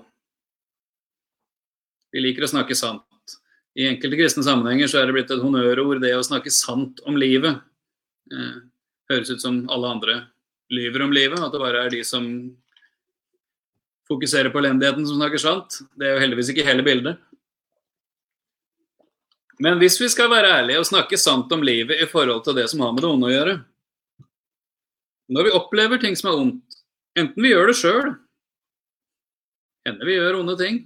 [2.09, 3.03] Vi liker å snakke sant.
[3.77, 7.19] I enkelte kristne sammenhenger så er det blitt et honnørord, det å snakke sant om
[7.19, 7.61] livet.
[8.33, 8.57] Eh,
[9.09, 10.17] høres ut som alle andre
[10.73, 12.25] lyver om livet, at det bare er de som
[14.09, 15.81] fokuserer på elendigheten som snakker sant.
[15.97, 17.21] Det er jo heldigvis ikke hele bildet.
[19.59, 22.69] Men hvis vi skal være ærlige og snakke sant om livet i forhold til det
[22.71, 23.55] som har med det onde å gjøre
[25.35, 26.77] Når vi opplever ting som er ondt,
[27.19, 28.07] enten vi gjør det sjøl,
[29.85, 30.79] hender vi gjør onde ting,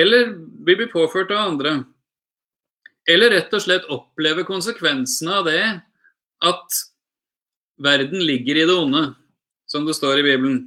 [0.00, 0.32] eller
[0.66, 1.74] vi blir påført av andre,
[3.10, 5.62] eller rett og slett opplever konsekvensene av det
[6.44, 6.78] at
[7.84, 9.04] verden ligger i det onde,
[9.66, 10.60] som det står i Bibelen,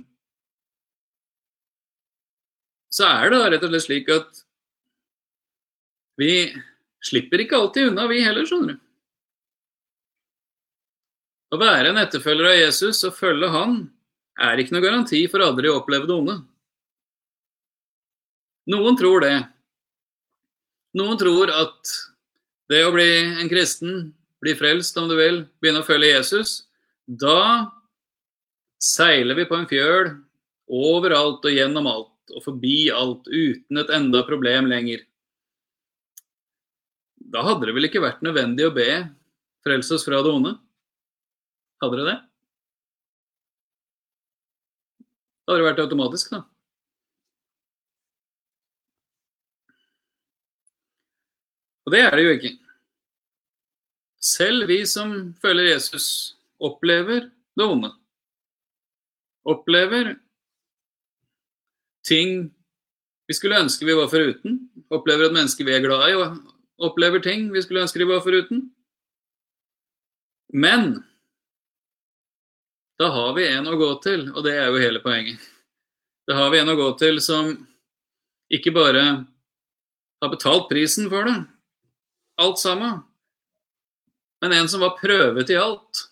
[2.94, 4.44] så er det da rett og slett slik at
[6.18, 6.32] vi
[7.06, 8.84] slipper ikke alltid unna, vi heller, skjønner du.
[11.54, 13.78] Å være en etterfølger av Jesus og følge han
[14.44, 16.36] er ikke noe garanti for aldri å oppleve det onde.
[18.68, 19.36] Noen tror det.
[20.98, 21.92] Noen tror at
[22.72, 23.08] det å bli
[23.40, 24.12] en kristen,
[24.44, 26.68] bli frelst om du vil, begynne å følge Jesus,
[27.08, 27.72] da
[28.84, 30.12] seiler vi på en fjøl
[30.68, 35.06] overalt og gjennom alt og forbi alt uten et enda problem lenger.
[37.32, 38.90] Da hadde det vel ikke vært nødvendig å be
[39.64, 40.54] 'frels oss fra det onde?
[41.84, 42.20] Hadde det det?
[45.48, 46.44] Da hadde det vært automatisk, da.
[51.88, 52.54] Og det er det jo ikke.
[54.20, 57.94] Selv vi som følger Jesus, opplever det onde.
[59.48, 60.18] Opplever
[62.04, 62.50] ting
[63.28, 64.60] vi skulle ønske vi var foruten.
[64.92, 68.24] Opplever at mennesker vi er glad i, og opplever ting vi skulle ønske de var
[68.26, 68.68] foruten.
[70.52, 70.98] Men
[73.00, 75.40] da har vi en å gå til, og det er jo hele poenget.
[76.28, 77.54] Da har vi en å gå til som
[78.52, 79.04] ikke bare
[80.20, 81.38] har betalt prisen for det,
[82.38, 83.02] alt sammen,
[84.42, 86.04] men en som var prøvet i alt.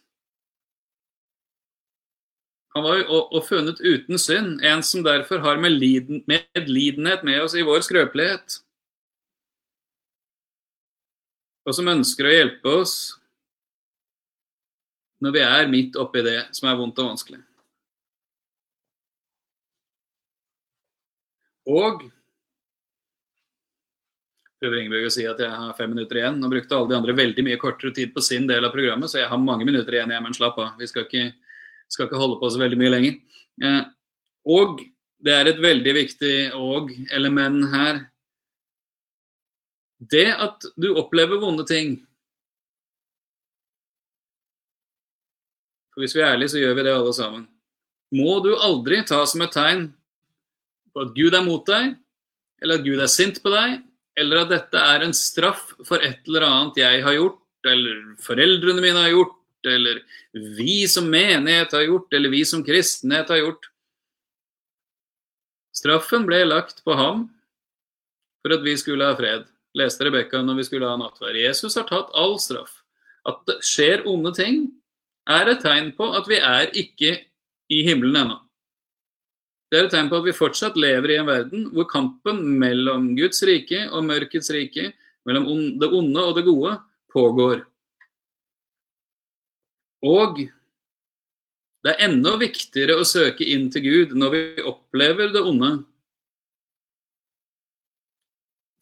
[2.75, 7.63] Han var jo og, funnet uten synd, en som derfor har medlidenhet med oss i
[7.63, 8.57] vår skrøpelighet.
[11.65, 12.95] Og som ønsker å hjelpe oss
[15.23, 17.39] når vi er midt oppi det som er vondt og vanskelig.
[21.65, 22.03] Og
[24.65, 26.41] prøver Ingeborg å si at jeg har fem minutter igjen.
[26.41, 29.21] Nå brukte alle de andre veldig mye kortere tid på sin del av programmet, så
[29.21, 30.73] jeg har mange minutter igjen, jeg, men slapp av.
[30.81, 31.29] Vi skal ikke
[31.91, 33.17] skal ikke holde på så veldig mye lenger.
[33.61, 33.81] Eh,
[34.49, 34.81] og
[35.25, 38.01] det er et veldig viktig og-element her.
[39.99, 42.01] Det at du opplever vonde ting
[45.95, 47.43] For hvis vi er ærlige, så gjør vi det alle sammen.
[48.19, 49.85] Må du aldri ta som et tegn
[50.91, 51.93] på at Gud er mot deg,
[52.59, 53.77] eller at Gud er sint på deg,
[54.19, 58.83] eller at dette er en straff for et eller annet jeg har gjort, eller foreldrene
[58.83, 60.01] mine har gjort, eller
[60.57, 63.67] vi som menighet har gjort, eller vi som kristenhet har gjort.
[65.75, 67.27] Straffen ble lagt på ham
[68.45, 71.39] for at vi skulle ha fred, leste Rebekka når vi skulle ha nattverd.
[71.41, 72.79] Jesus har tatt all straff.
[73.25, 74.67] At det skjer onde ting,
[75.25, 77.15] er et tegn på at vi er ikke
[77.73, 78.37] i himmelen ennå.
[79.75, 83.09] Det er et tegn på at vi fortsatt lever i en verden hvor kampen mellom
[83.17, 84.93] Guds rike og mørkets rike,
[85.27, 85.49] mellom
[85.81, 86.77] det onde og det gode,
[87.11, 87.65] pågår.
[90.07, 90.39] Og
[91.83, 95.73] det er enda viktigere å søke inn til Gud når vi opplever det onde.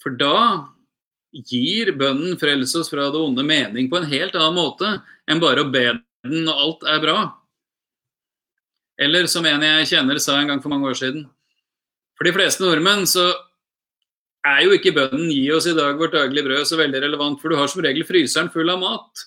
[0.05, 0.69] For da
[1.33, 5.65] gir bønnen 'frels oss fra det onde' mening på en helt annen måte enn bare
[5.65, 7.17] å be den når alt er bra.
[9.03, 11.25] Eller som en jeg kjenner sa en gang for mange år siden
[12.17, 13.25] For de fleste nordmenn så
[14.43, 17.49] er jo ikke bønnen 'gi oss i dag vårt daglige brød' så veldig relevant, for
[17.49, 19.23] du har som regel fryseren full av mat.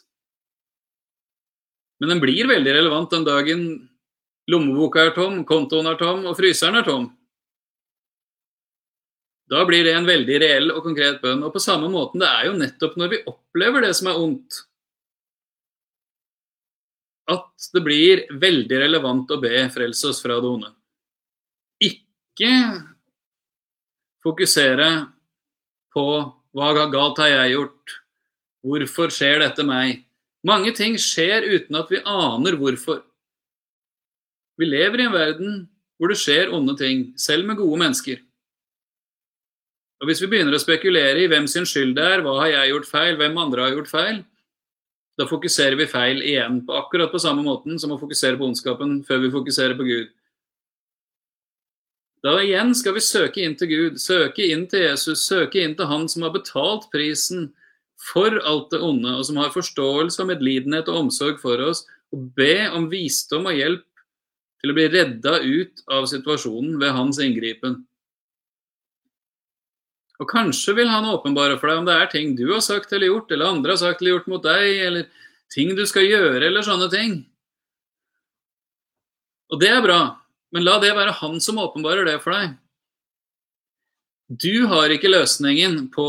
[2.00, 3.62] Men den blir veldig relevant den dagen
[4.52, 7.08] lommeboka er tom, kontoen er tom og fryseren er tom.
[9.48, 11.44] Da blir det en veldig reell og konkret bønn.
[11.46, 14.65] Og på samme måten, det er jo nettopp når vi opplever det som er ondt,
[17.30, 20.70] at det blir veldig relevant å be frelse oss fra det onde.
[21.82, 22.52] Ikke
[24.22, 24.90] fokusere
[25.94, 26.06] på
[26.56, 27.96] hva galt har jeg gjort,
[28.66, 30.04] hvorfor skjer dette meg?
[30.46, 33.02] Mange ting skjer uten at vi aner hvorfor.
[34.56, 35.58] Vi lever i en verden
[35.96, 38.20] hvor det skjer onde ting, selv med gode mennesker.
[40.00, 42.72] Og Hvis vi begynner å spekulere i hvem sin skyld det er, hva har jeg
[42.74, 44.18] gjort feil, hvem andre har gjort feil,
[45.16, 48.98] da fokuserer vi feil igjen, på akkurat på samme måten som å fokusere på ondskapen
[49.06, 50.10] før vi fokuserer på Gud.
[52.24, 55.88] Da igjen skal vi søke inn til Gud, søke inn til Jesus, søke inn til
[55.88, 57.50] Han som har betalt prisen
[58.02, 62.32] for alt det onde, og som har forståelse og medlidenhet og omsorg for oss, og
[62.36, 63.84] be om visdom og hjelp
[64.60, 67.80] til å bli redda ut av situasjonen ved hans inngripen.
[70.22, 73.10] Og kanskje vil han åpenbare for deg om det er ting du har sagt eller
[73.10, 75.08] gjort, eller andre har sagt eller gjort mot deg, eller
[75.52, 77.18] ting du skal gjøre, eller sånne ting.
[79.52, 80.00] Og det er bra,
[80.54, 82.56] men la det være han som åpenbarer det for deg.
[84.26, 86.08] Du har ikke løsningen på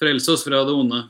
[0.00, 1.02] frelse oss fra det onde.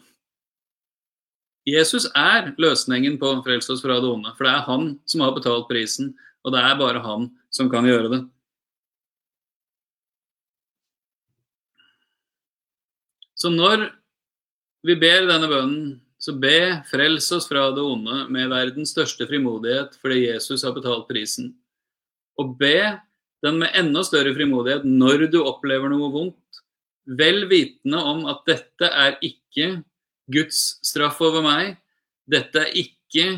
[1.67, 5.37] Jesus er løsningen på frelse oss fra det onde, for det er han som har
[5.37, 6.15] betalt prisen,
[6.47, 8.21] og det er bare han som kan gjøre det.
[13.37, 13.91] Så når
[14.87, 19.99] vi ber denne bønnen Så be, frels oss fra det onde med verdens største frimodighet
[20.01, 21.51] fordi Jesus har betalt prisen.
[22.41, 22.97] Og be
[23.45, 26.63] den med enda større frimodighet når du opplever noe vondt,
[27.07, 29.85] vel vitende om at dette er ikke
[30.33, 31.77] Guds straff over meg.
[32.27, 33.29] Dette er ikke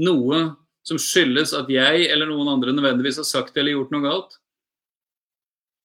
[0.00, 0.44] noe
[0.86, 4.38] som skyldes at jeg eller noen andre nødvendigvis har sagt eller gjort noe galt.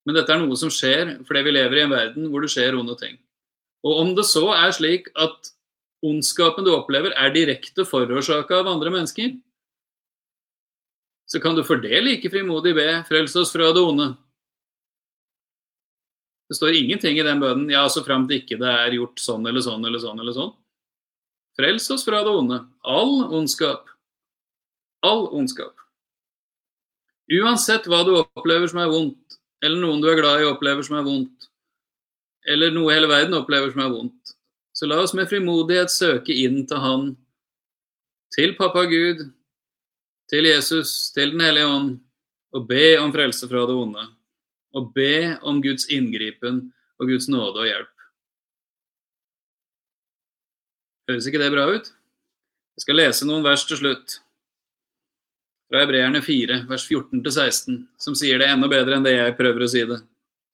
[0.08, 2.78] Men dette er noe som skjer fordi vi lever i en verden hvor det skjer
[2.78, 3.18] onde ting.
[3.86, 5.52] Og om det så er slik at
[6.06, 9.36] ondskapen du opplever, er direkte forårsaka av andre mennesker,
[11.28, 14.16] så kan du for det like frimodig be 'Frels oss fra det onde'.
[16.48, 19.60] Det står ingenting i den bønnen 'ja, så framt ikke det er gjort sånn eller
[19.60, 20.20] sånn eller sånn'.
[20.20, 20.56] eller sånn.
[21.58, 22.66] Frels oss fra det onde.
[22.86, 23.90] All ondskap.
[25.04, 25.74] All ondskap.
[27.28, 30.96] Uansett hva du opplever som er vondt, eller noen du er glad i opplever som
[30.96, 31.47] er vondt,
[32.48, 34.36] eller noe hele verden opplever som er vondt,
[34.78, 37.10] så la oss med frimodighet søke inn til Han,
[38.36, 39.26] til Pappa Gud,
[40.30, 41.92] til Jesus, til Den hellige ånd,
[42.56, 44.06] og be om frelse fra det onde.
[44.76, 46.68] Og be om Guds inngripen
[47.00, 47.94] og Guds nåde og hjelp.
[51.08, 51.92] Høres ikke det bra ut?
[52.78, 54.20] Jeg skal lese noen vers til slutt.
[55.68, 59.72] Fra Hebreerne 4, vers 14-16, som sier det enda bedre enn det jeg prøver å
[59.72, 60.02] si det.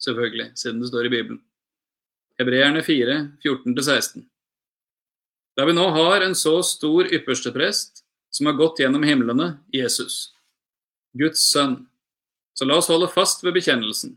[0.01, 1.41] Selvfølgelig, siden det står i Bibelen.
[2.39, 4.23] Hebreerne 4, 14-16.
[5.57, 8.01] Da vi nå har en så stor yppersteprest
[8.33, 10.33] som har gått gjennom himlene, Jesus,
[11.13, 11.83] Guds sønn,
[12.57, 14.15] så la oss holde fast ved bekjennelsen.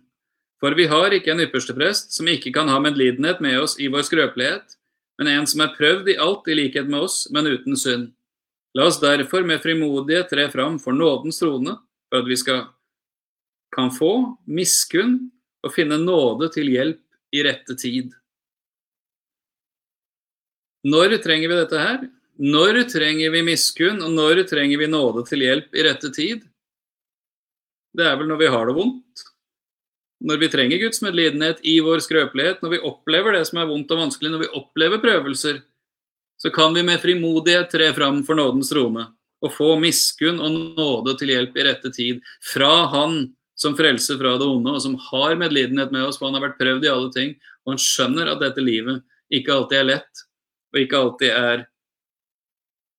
[0.61, 4.09] For vi har ikke en yppersteprest som ikke kan ha medlidenhet med oss i vår
[4.09, 4.79] skrøpelighet,
[5.21, 8.11] men en som er prøvd i alt i likhet med oss, men uten synd.
[8.77, 11.77] La oss derfor med frimodighet tre fram for nådens trone,
[12.09, 12.65] for at vi skal
[13.77, 15.27] kan få miskunn
[15.65, 17.01] og finne nåde til hjelp
[17.37, 18.15] i rette tid.
[20.87, 22.05] Når trenger vi dette her?
[22.37, 26.45] Når trenger vi miskunn, og når trenger vi nåde til hjelp i rette tid?
[27.97, 29.25] Det er vel når vi har det vondt.
[30.27, 33.93] Når vi trenger Guds medlidenhet i vår skrøpelighet, når vi opplever det som er vondt
[33.93, 35.61] og vanskelig, når vi opplever prøvelser,
[36.41, 39.07] så kan vi med frimodighet tre fram for nådens rome
[39.45, 43.19] og få miskunn og nåde til hjelp i rette tid fra Han
[43.57, 46.61] som frelser fra det onde, og som har medlidenhet med oss, for han har vært
[46.61, 47.35] prøvd i alle ting,
[47.65, 49.03] og han skjønner at dette livet
[49.33, 50.23] ikke alltid er lett,
[50.75, 51.65] og ikke alltid er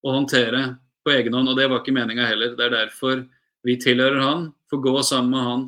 [0.03, 0.63] å håndtere
[1.05, 2.55] på egen hånd, og det var ikke meninga heller.
[2.57, 3.21] Det er derfor
[3.67, 5.67] vi tilhører han, får gå sammen med han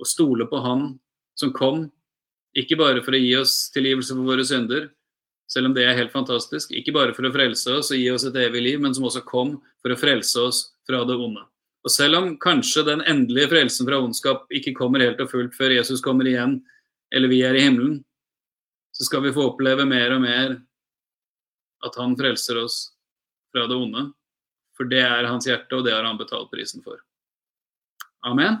[0.00, 0.86] og stole på han
[1.38, 1.84] som kom,
[2.56, 4.88] ikke bare for å gi oss tilgivelse for våre synder,
[5.50, 8.26] selv om det er helt fantastisk, ikke bare for å frelse oss og gi oss
[8.26, 11.42] et evig liv, men som også kom for å frelse oss fra det onde.
[11.84, 15.76] Og selv om kanskje den endelige frelsen fra ondskap ikke kommer helt og fullt før
[15.78, 16.58] Jesus kommer igjen,
[17.14, 18.00] eller vi er i himmelen,
[18.92, 20.58] så skal vi få oppleve mer og mer
[21.86, 22.82] at han frelser oss
[23.52, 24.10] fra det onde.
[24.76, 27.00] For det er hans hjerte, og det har han betalt prisen for.
[28.28, 28.60] Amen.